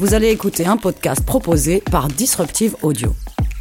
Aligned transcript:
vous 0.00 0.14
allez 0.14 0.30
écouter 0.30 0.64
un 0.64 0.78
podcast 0.78 1.22
proposé 1.26 1.82
par 1.90 2.08
Disruptive 2.08 2.74
Audio. 2.80 3.14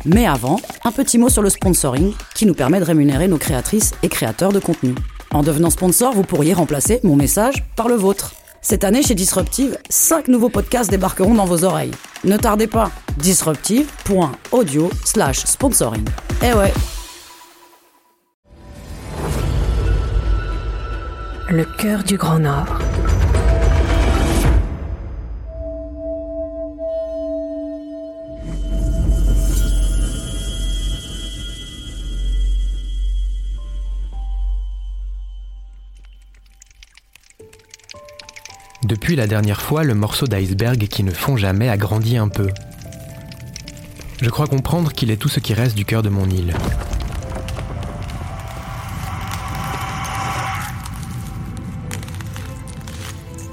Mais 0.06 0.26
avant, 0.26 0.62
un 0.86 0.92
petit 0.94 1.18
mot 1.18 1.28
sur 1.28 1.42
le 1.42 1.50
sponsoring 1.50 2.14
qui 2.34 2.46
nous 2.46 2.54
permet 2.54 2.80
de 2.80 2.86
rémunérer 2.86 3.28
nos 3.28 3.38
créatrices 3.38 3.92
et 4.04 4.08
créateurs 4.08 4.54
de 4.54 4.60
contenu. 4.60 4.96
En 5.32 5.44
devenant 5.44 5.70
sponsor, 5.70 6.14
vous 6.14 6.24
pourriez 6.24 6.54
remplacer 6.54 7.02
mon 7.04 7.18
message 7.18 7.66
par 7.76 7.90
le 7.90 7.96
vôtre. 7.96 8.36
Cette 8.62 8.86
année, 8.86 9.04
chez 9.04 9.16
Disruptive, 9.16 9.78
5 9.90 10.30
nouveaux 10.30 10.48
podcasts 10.48 10.90
débarqueront 10.90 11.34
dans 11.34 11.44
vos 11.44 11.66
oreilles. 11.66 11.92
Ne 12.24 12.38
tardez 12.38 12.68
pas, 12.68 12.90
disruptive.audio 13.18 14.90
slash 15.04 15.40
sponsoring. 15.40 16.06
Eh 16.42 16.54
ouais 16.54 16.74
Le 21.50 21.66
cœur 21.66 22.06
du 22.06 22.16
Grand 22.16 22.40
Nord. 22.40 22.80
La 39.16 39.26
dernière 39.26 39.62
fois, 39.62 39.84
le 39.84 39.96
morceau 39.96 40.28
d'iceberg 40.28 40.88
qui 40.88 41.04
ne 41.04 41.12
fond 41.12 41.36
jamais 41.36 41.68
a 41.68 41.78
grandi 41.78 42.18
un 42.18 42.28
peu. 42.28 42.50
Je 44.22 44.30
crois 44.30 44.46
comprendre 44.46 44.94
qu'il 44.94 45.10
est 45.10 45.18
tout 45.18 45.30
ce 45.30 45.40
qui 45.40 45.56
reste 45.56 45.76
du 45.76 45.84
cœur 45.84 46.04
de 46.04 46.10
mon 46.10 46.30
île. 46.30 46.54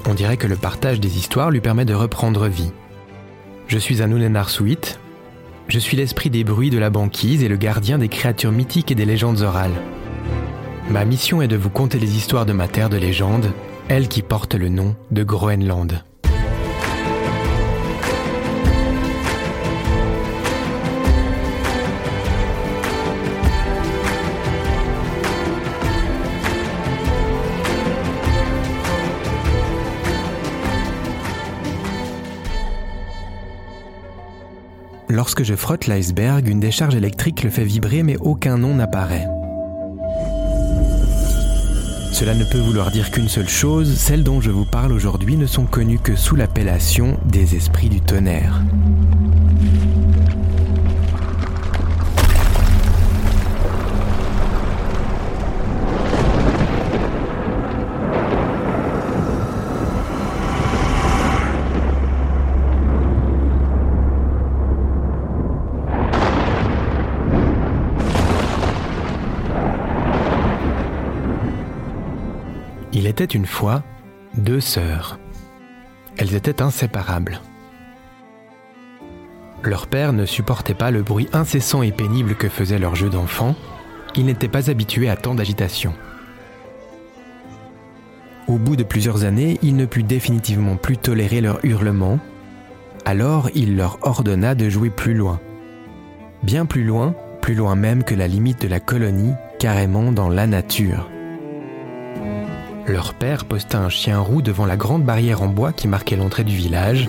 On 0.05 0.12
dirait 0.12 0.37
que 0.37 0.46
le 0.46 0.56
partage 0.56 1.01
des 1.01 1.16
histoires 1.16 1.51
lui 1.51 1.60
permet 1.60 1.87
de 1.87 1.95
reprendre 1.95 2.48
vie. 2.48 2.73
Je 3.66 3.79
suis 3.79 4.02
un 4.02 4.09
Nunenar 4.09 4.51
Suite. 4.51 5.01
Je 5.68 5.79
suis 5.79 5.96
l'esprit 5.96 6.29
des 6.29 6.45
bruits 6.45 6.71
de 6.71 6.79
la 6.79 6.90
banquise 6.90 7.43
et 7.43 7.49
le 7.49 7.57
gardien 7.57 7.96
des 7.96 8.09
créatures 8.09 8.52
mythiques 8.52 8.90
et 8.90 8.95
des 8.95 9.07
légendes 9.07 9.40
orales. 9.40 9.80
Ma 10.90 11.07
mission 11.07 11.40
est 11.40 11.49
de 11.49 11.57
vous 11.57 11.71
conter 11.71 11.99
les 11.99 12.16
histoires 12.16 12.46
de 12.46 12.52
ma 12.52 12.68
terre 12.68 12.90
de 12.90 12.99
légende, 12.99 13.51
elle 13.88 14.09
qui 14.09 14.23
porte 14.23 14.54
le 14.54 14.68
nom 14.68 14.96
de 15.10 15.23
Groenland. 15.23 16.02
Lorsque 35.09 35.45
je 35.45 35.54
frotte 35.54 35.87
l'iceberg, 35.87 36.46
une 36.48 36.60
décharge 36.60 36.95
électrique 36.95 37.43
le 37.43 37.50
fait 37.50 37.65
vibrer 37.65 38.02
mais 38.02 38.16
aucun 38.18 38.59
nom 38.59 38.74
n'apparaît. 38.74 39.26
Cela 42.18 42.34
ne 42.34 42.45
peut 42.45 42.56
vouloir 42.56 42.90
dire 42.90 43.10
qu'une 43.10 43.28
seule 43.28 43.46
chose, 43.46 43.95
celles 43.95 44.24
dont 44.24 44.40
je 44.40 44.50
vous 44.50 44.64
parle 44.64 44.90
aujourd'hui 44.90 45.36
ne 45.36 45.45
sont 45.45 45.66
connues 45.66 45.98
que 45.98 46.16
sous 46.16 46.34
l'appellation 46.34 47.18
des 47.26 47.56
esprits 47.56 47.90
du 47.90 48.00
tonnerre. 48.00 48.62
Il 72.97 73.07
était 73.07 73.25
une 73.25 73.45
fois 73.45 73.83
deux 74.39 74.59
sœurs. 74.59 75.19
Elles 76.17 76.34
étaient 76.34 76.62
inséparables. 76.62 77.43
Leur 79.62 79.87
père 79.87 80.15
ne 80.15 80.25
supportait 80.25 80.73
pas 80.73 80.91
le 80.91 81.03
bruit 81.03 81.29
incessant 81.35 81.83
et 81.83 81.93
pénible 81.93 82.37
que 82.37 82.49
faisait 82.49 82.79
leur 82.79 82.95
jeu 82.95 83.11
d'enfant. 83.11 83.55
Il 84.15 84.25
n'était 84.25 84.49
pas 84.49 84.71
habitué 84.71 85.11
à 85.11 85.17
tant 85.17 85.35
d'agitation. 85.35 85.93
Au 88.49 88.56
bout 88.56 88.77
de 88.77 88.83
plusieurs 88.83 89.25
années, 89.25 89.59
il 89.61 89.77
ne 89.77 89.85
put 89.85 90.03
définitivement 90.03 90.77
plus 90.77 90.97
tolérer 90.97 91.43
leurs 91.43 91.62
hurlements. 91.67 92.19
Alors 93.05 93.51
il 93.55 93.77
leur 93.77 93.99
ordonna 94.01 94.55
de 94.55 94.71
jouer 94.71 94.89
plus 94.89 95.12
loin. 95.12 95.39
Bien 96.43 96.65
plus 96.65 96.85
loin, 96.85 97.15
plus 97.43 97.55
loin 97.55 97.75
même 97.75 98.05
que 98.05 98.15
la 98.15 98.27
limite 98.27 98.62
de 98.62 98.69
la 98.69 98.81
colonie, 98.81 99.35
carrément 99.59 100.12
dans 100.12 100.31
la 100.31 100.47
nature. 100.47 101.11
Leur 102.89 103.15
père 103.15 103.45
posta 103.45 103.79
un 103.79 103.89
chien 103.89 104.21
roux 104.21 104.43
devant 104.43 104.65
la 104.65 104.77
grande 104.77 105.03
barrière 105.03 105.43
en 105.43 105.49
bois 105.49 105.73
qui 105.73 105.89
marquait 105.89 106.15
l'entrée 106.15 106.45
du 106.45 106.55
village 106.55 107.09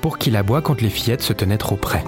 pour 0.00 0.16
qu'il 0.16 0.34
aboie 0.34 0.62
quand 0.62 0.80
les 0.80 0.88
fillettes 0.88 1.20
se 1.20 1.34
tenaient 1.34 1.58
trop 1.58 1.76
près. 1.76 2.02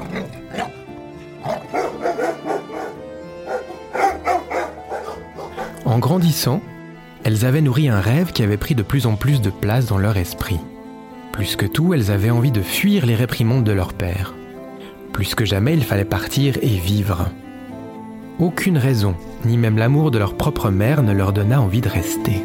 En 5.85 5.99
grandissant, 5.99 6.63
elles 7.23 7.45
avaient 7.45 7.61
nourri 7.61 7.91
un 7.91 8.01
rêve 8.01 8.33
qui 8.33 8.43
avait 8.43 8.57
pris 8.57 8.75
de 8.75 8.83
plus 8.83 9.07
en 9.07 9.17
plus 9.17 9.43
de 9.43 9.51
place 9.51 9.85
dans 9.85 9.99
leur 9.99 10.17
esprit. 10.17 10.59
Plus 11.33 11.55
que 11.55 11.67
tout, 11.67 11.93
elles 11.93 12.11
avaient 12.11 12.31
envie 12.31 12.51
de 12.51 12.63
fuir 12.63 13.05
les 13.05 13.15
réprimandes 13.15 13.65
de 13.65 13.73
leur 13.73 13.93
père. 13.93 14.35
Plus 15.13 15.35
que 15.35 15.45
jamais, 15.45 15.75
il 15.75 15.85
fallait 15.85 16.07
partir 16.07 16.57
et 16.63 16.79
vivre. 16.79 17.29
Aucune 18.39 18.79
raison, 18.79 19.15
ni 19.45 19.59
même 19.59 19.77
l'amour 19.77 20.11
de 20.11 20.19
leur 20.19 20.35
propre 20.35 20.71
mère 20.71 21.03
ne 21.03 21.13
leur 21.13 21.35
donna 21.35 21.61
envie 21.61 21.83
de 21.83 21.91
rester. 21.91 22.43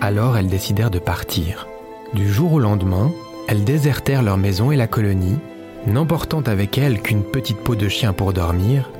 Alors 0.00 0.38
elles 0.38 0.48
décidèrent 0.48 0.90
de 0.90 0.98
partir. 0.98 1.68
Du 2.14 2.28
jour 2.32 2.54
au 2.54 2.58
lendemain, 2.58 3.12
elles 3.48 3.64
désertèrent 3.64 4.22
leur 4.22 4.38
maison 4.38 4.70
et 4.70 4.76
la 4.76 4.86
colonie, 4.86 5.38
n'emportant 5.86 6.40
avec 6.40 6.78
elles 6.78 7.02
qu'une 7.02 7.22
petite 7.22 7.58
peau 7.58 7.74
de 7.74 7.88
chien 7.88 8.12
pour 8.12 8.32
dormir, 8.32 8.90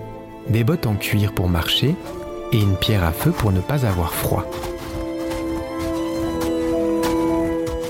des 0.48 0.62
bottes 0.62 0.86
en 0.86 0.94
cuir 0.94 1.32
pour 1.32 1.48
marcher 1.48 1.96
et 2.52 2.60
une 2.60 2.76
pierre 2.76 3.04
à 3.04 3.12
feu 3.12 3.30
pour 3.30 3.50
ne 3.50 3.60
pas 3.60 3.86
avoir 3.86 4.12
froid. 4.12 4.44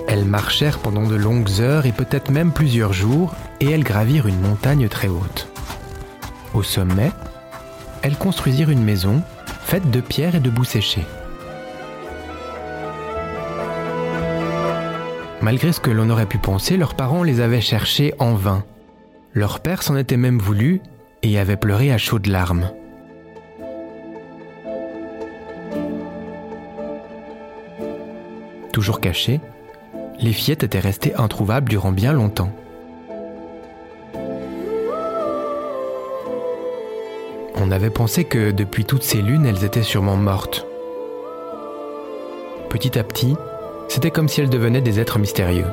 Elles 0.07 0.25
marchèrent 0.25 0.79
pendant 0.79 1.07
de 1.07 1.17
longues 1.17 1.61
heures 1.61 1.87
et 1.87 1.93
peut-être 1.93 2.31
même 2.31 2.53
plusieurs 2.53 2.93
jours 2.93 3.35
et 3.61 3.71
elles 3.71 3.85
gravirent 3.85 4.27
une 4.27 4.41
montagne 4.41 4.89
très 4.89 5.09
haute. 5.09 5.49
Au 6.55 6.63
sommet, 6.63 7.11
elles 8.03 8.17
construisirent 8.17 8.71
une 8.71 8.85
maison 8.85 9.23
faite 9.65 9.91
de 9.91 10.01
pierres 10.01 10.35
et 10.37 10.41
de 10.41 10.51
boue 10.51 10.65
séchée. 10.65 11.07
Malgré 15.43 15.73
ce 15.73 15.81
que 15.81 15.91
l'on 15.91 16.11
aurait 16.11 16.27
pu 16.27 16.37
penser, 16.37 16.77
leurs 16.77 16.95
parents 16.95 17.23
les 17.23 17.41
avaient 17.41 17.63
cherchés 17.63 18.13
en 18.19 18.35
vain. 18.35 18.63
Leur 19.33 19.61
père 19.61 19.83
s'en 19.83 19.97
était 19.97 20.19
même 20.19 20.39
voulu 20.39 20.83
et 21.23 21.39
avait 21.39 21.57
pleuré 21.57 21.93
à 21.93 21.99
chaudes 21.99 22.27
larmes. 22.27 22.71
Toujours 28.73 29.01
cachées, 29.01 29.41
les 30.21 30.33
fillettes 30.33 30.63
étaient 30.63 30.79
restées 30.79 31.15
introuvables 31.15 31.69
durant 31.69 31.93
bien 31.93 32.13
longtemps. 32.13 32.53
On 37.57 37.71
avait 37.71 37.91
pensé 37.91 38.25
que 38.25 38.51
depuis 38.51 38.85
toutes 38.85 39.03
ces 39.03 39.23
lunes, 39.23 39.47
elles 39.47 39.65
étaient 39.65 39.83
sûrement 39.83 40.17
mortes. 40.17 40.67
Petit 42.69 42.99
à 42.99 43.05
petit, 43.05 43.37
c'était 43.91 44.13
comme 44.13 44.29
si 44.29 44.41
elles 44.41 44.49
devenaient 44.49 44.81
des 44.81 45.01
êtres 45.01 45.19
mystérieux. 45.19 45.67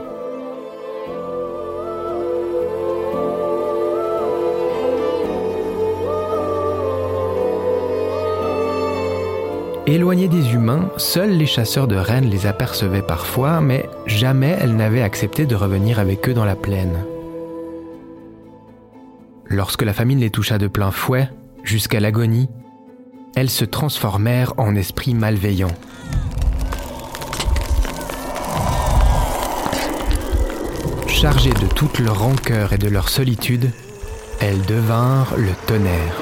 Éloignées 9.86 10.28
des 10.28 10.54
humains, 10.54 10.90
seuls 10.98 11.30
les 11.30 11.46
chasseurs 11.46 11.88
de 11.88 11.96
rennes 11.96 12.30
les 12.30 12.48
apercevaient 12.48 13.04
parfois, 13.04 13.62
mais 13.62 13.88
jamais 14.08 14.58
elles 14.60 14.76
n'avaient 14.76 15.04
accepté 15.04 15.46
de 15.46 15.56
revenir 15.56 16.00
avec 16.00 16.28
eux 16.28 16.34
dans 16.34 16.44
la 16.44 16.56
plaine. 16.56 17.06
Lorsque 19.46 19.84
la 19.84 19.94
famine 19.94 20.20
les 20.20 20.32
toucha 20.32 20.58
de 20.58 20.68
plein 20.68 20.92
fouet, 20.92 21.30
jusqu'à 21.64 22.00
l'agonie, 22.00 22.50
elles 23.36 23.52
se 23.52 23.64
transformèrent 23.64 24.56
en 24.58 24.76
esprits 24.76 25.14
malveillants. 25.14 25.76
Chargées 31.20 31.50
de 31.50 31.66
toute 31.66 31.98
leur 31.98 32.20
rancœur 32.20 32.74
et 32.74 32.78
de 32.78 32.88
leur 32.88 33.10
solitude, 33.10 33.72
elles 34.40 34.62
devinrent 34.68 35.34
le 35.36 35.50
tonnerre. 35.66 36.16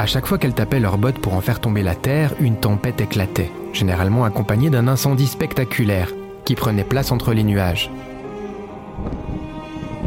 À 0.00 0.06
chaque 0.06 0.26
fois 0.26 0.38
qu'elles 0.38 0.52
tapaient 0.52 0.80
leurs 0.80 0.98
bottes 0.98 1.20
pour 1.20 1.34
en 1.34 1.40
faire 1.40 1.60
tomber 1.60 1.84
la 1.84 1.94
terre, 1.94 2.34
une 2.40 2.56
tempête 2.56 3.00
éclatait, 3.00 3.52
généralement 3.72 4.24
accompagnée 4.24 4.68
d'un 4.68 4.88
incendie 4.88 5.28
spectaculaire 5.28 6.10
qui 6.44 6.56
prenait 6.56 6.82
place 6.82 7.12
entre 7.12 7.34
les 7.34 7.44
nuages. 7.44 7.88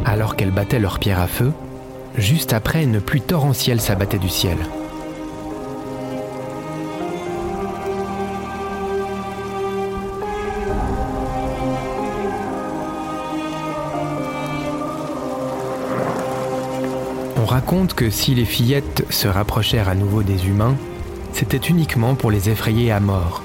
Alors 0.04 0.36
qu'elles 0.36 0.50
battaient 0.50 0.78
leurs 0.78 0.98
pierres 0.98 1.20
à 1.20 1.28
feu, 1.28 1.50
juste 2.14 2.52
après 2.52 2.84
une 2.84 3.00
pluie 3.00 3.22
torrentielle 3.22 3.80
s'abattait 3.80 4.18
du 4.18 4.28
ciel. 4.28 4.58
Raconte 17.48 17.94
que 17.94 18.10
si 18.10 18.34
les 18.34 18.44
fillettes 18.44 19.04
se 19.10 19.26
rapprochèrent 19.26 19.88
à 19.88 19.94
nouveau 19.94 20.22
des 20.22 20.46
humains, 20.46 20.76
c'était 21.32 21.56
uniquement 21.56 22.14
pour 22.14 22.30
les 22.30 22.50
effrayer 22.50 22.92
à 22.92 23.00
mort. 23.00 23.42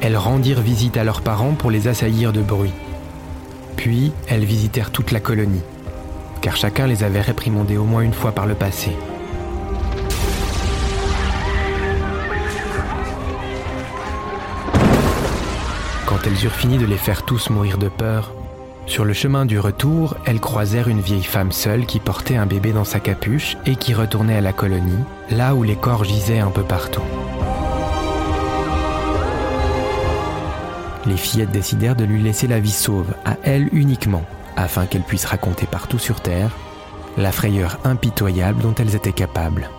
Elles 0.00 0.16
rendirent 0.16 0.62
visite 0.62 0.96
à 0.96 1.04
leurs 1.04 1.20
parents 1.20 1.52
pour 1.52 1.70
les 1.70 1.88
assaillir 1.88 2.32
de 2.32 2.40
bruit. 2.40 2.72
Puis, 3.76 4.12
elles 4.28 4.44
visitèrent 4.44 4.90
toute 4.90 5.10
la 5.10 5.20
colonie, 5.20 5.62
car 6.40 6.56
chacun 6.56 6.86
les 6.86 7.04
avait 7.04 7.20
réprimandés 7.20 7.76
au 7.76 7.84
moins 7.84 8.02
une 8.02 8.14
fois 8.14 8.32
par 8.32 8.46
le 8.46 8.54
passé. 8.54 8.92
Quand 16.06 16.26
elles 16.26 16.44
eurent 16.44 16.52
fini 16.52 16.78
de 16.78 16.86
les 16.86 16.96
faire 16.96 17.22
tous 17.22 17.50
mourir 17.50 17.76
de 17.78 17.88
peur, 17.88 18.32
sur 18.90 19.04
le 19.04 19.12
chemin 19.12 19.46
du 19.46 19.60
retour, 19.60 20.16
elles 20.26 20.40
croisèrent 20.40 20.88
une 20.88 21.00
vieille 21.00 21.22
femme 21.22 21.52
seule 21.52 21.86
qui 21.86 22.00
portait 22.00 22.36
un 22.36 22.46
bébé 22.46 22.72
dans 22.72 22.84
sa 22.84 22.98
capuche 22.98 23.56
et 23.64 23.76
qui 23.76 23.94
retournait 23.94 24.36
à 24.36 24.40
la 24.40 24.52
colonie, 24.52 25.04
là 25.30 25.54
où 25.54 25.62
les 25.62 25.76
corps 25.76 26.02
gisaient 26.02 26.40
un 26.40 26.50
peu 26.50 26.64
partout. 26.64 27.02
Les 31.06 31.16
fillettes 31.16 31.52
décidèrent 31.52 31.94
de 31.94 32.04
lui 32.04 32.20
laisser 32.20 32.48
la 32.48 32.58
vie 32.58 32.72
sauve, 32.72 33.14
à 33.24 33.36
elle 33.44 33.68
uniquement, 33.72 34.24
afin 34.56 34.86
qu'elle 34.86 35.02
puisse 35.02 35.24
raconter 35.24 35.66
partout 35.66 35.98
sur 35.98 36.20
Terre 36.20 36.50
la 37.16 37.30
frayeur 37.30 37.78
impitoyable 37.84 38.60
dont 38.60 38.74
elles 38.74 38.96
étaient 38.96 39.12
capables. 39.12 39.70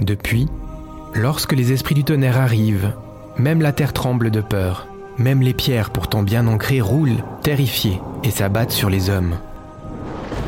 Depuis, 0.00 0.48
lorsque 1.14 1.52
les 1.52 1.72
esprits 1.72 1.94
du 1.94 2.04
tonnerre 2.04 2.38
arrivent, 2.38 2.94
même 3.36 3.60
la 3.60 3.72
terre 3.72 3.92
tremble 3.92 4.30
de 4.30 4.40
peur, 4.40 4.86
même 5.18 5.42
les 5.42 5.52
pierres 5.52 5.90
pourtant 5.90 6.22
bien 6.22 6.46
ancrées 6.46 6.80
roulent, 6.80 7.22
terrifiées, 7.42 8.00
et 8.24 8.30
s'abattent 8.30 8.72
sur 8.72 8.88
les 8.88 9.10
hommes. 9.10 9.34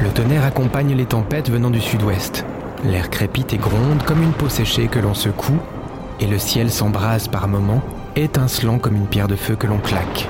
Le 0.00 0.08
tonnerre 0.08 0.46
accompagne 0.46 0.94
les 0.94 1.04
tempêtes 1.04 1.50
venant 1.50 1.69
du 1.69 1.81
sud-ouest. 1.81 2.46
L'air 2.84 3.10
crépite 3.10 3.52
et 3.52 3.58
gronde 3.58 4.02
comme 4.06 4.22
une 4.22 4.32
peau 4.32 4.49
séchée 4.49 4.88
que 4.88 4.99
l'on 4.99 5.14
secoue, 5.14 5.60
et 6.19 6.26
le 6.26 6.38
ciel 6.38 6.70
s'embrase 6.70 7.28
par 7.28 7.46
moments, 7.46 7.82
étincelant 8.16 8.78
comme 8.78 8.96
une 8.96 9.06
pierre 9.06 9.28
de 9.28 9.37
feu 9.37 9.54
que 9.54 9.66
l'on 9.66 9.78
claque. 9.78 10.28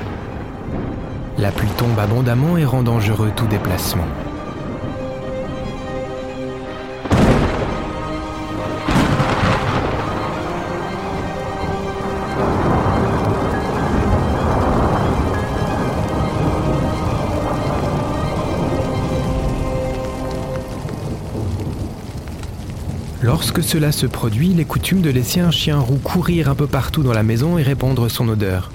La 1.39 1.53
pluie 1.53 1.69
tombe 1.77 1.99
abondamment 1.99 2.59
et 2.59 2.65
rend 2.65 2.83
dangereux 2.83 3.31
tout 3.37 3.47
déplacement. 3.47 4.07
Lorsque 23.23 23.63
cela 23.63 23.93
se 23.93 24.07
produit, 24.07 24.51
il 24.51 24.59
est 24.59 24.65
coutume 24.65 25.01
de 25.01 25.09
laisser 25.09 25.39
un 25.39 25.53
chien 25.53 25.79
roux 25.79 25.99
courir 26.03 26.49
un 26.49 26.57
peu 26.57 26.67
partout 26.67 27.05
dans 27.05 27.13
la 27.13 27.23
maison 27.23 27.57
et 27.57 27.63
répandre 27.63 28.11
son 28.11 28.29
odeur. 28.29 28.73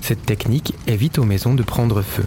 Cette 0.00 0.24
technique 0.24 0.74
évite 0.86 1.18
aux 1.18 1.24
maisons 1.24 1.52
de 1.52 1.62
prendre 1.62 2.00
feu. 2.00 2.24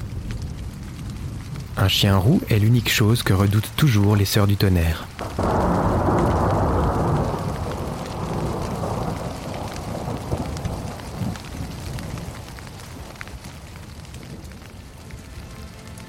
Un 1.75 1.87
chien 1.87 2.15
roux 2.15 2.41
est 2.51 2.59
l'unique 2.59 2.91
chose 2.91 3.23
que 3.23 3.33
redoutent 3.33 3.71
toujours 3.75 4.15
les 4.15 4.25
sœurs 4.25 4.45
du 4.45 4.55
tonnerre. 4.55 5.07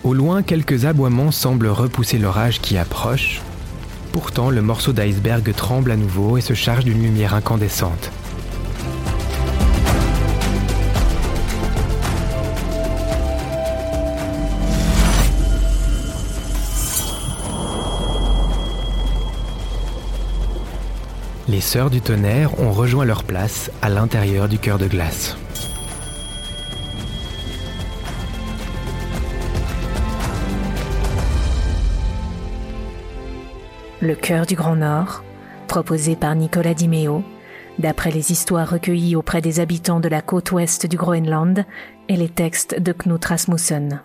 Au 0.05 0.13
loin, 0.13 0.43
quelques 0.43 0.85
aboiements 0.85 1.31
semblent 1.31 1.69
repousser 1.69 2.19
l'orage 2.19 2.61
qui 2.61 2.77
approche, 2.77 3.41
Pourtant, 4.21 4.51
le 4.51 4.63
morceau 4.63 4.93
d'iceberg 4.93 5.55
tremble 5.55 5.93
à 5.93 5.97
nouveau 5.97 6.39
et 6.39 6.41
se 6.41 6.53
charge 6.53 6.85
d'une 6.85 7.01
lumière 7.01 7.35
incandescente. 7.35 8.11
Les 21.47 21.61
sœurs 21.61 21.89
du 21.89 22.01
tonnerre 22.01 22.59
ont 22.59 22.73
rejoint 22.73 23.05
leur 23.05 23.23
place 23.23 23.71
à 23.83 23.89
l'intérieur 23.89 24.49
du 24.49 24.59
cœur 24.59 24.79
de 24.79 24.89
glace. 24.89 25.37
Le 34.01 34.15
cœur 34.15 34.47
du 34.47 34.55
Grand 34.55 34.77
Nord, 34.77 35.25
proposé 35.67 36.15
par 36.15 36.37
Nicolas 36.37 36.73
Dimeo, 36.75 37.25
d'après 37.81 38.13
les 38.13 38.31
histoires 38.31 38.71
recueillies 38.71 39.17
auprès 39.17 39.41
des 39.41 39.59
habitants 39.59 39.99
de 39.99 40.09
la 40.09 40.23
côte 40.23 40.53
ouest 40.53 40.87
du 40.87 40.97
Groenland 40.97 41.65
et 42.09 42.15
les 42.15 42.29
textes 42.29 42.81
de 42.81 42.93
Knut 42.93 43.25
Rasmussen. 43.25 44.03